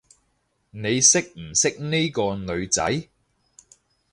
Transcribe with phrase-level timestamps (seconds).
[0.71, 3.07] 你識唔識呢個女仔？